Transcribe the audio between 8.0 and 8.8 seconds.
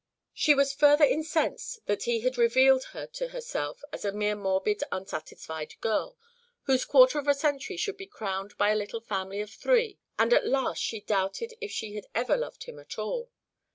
crowned by a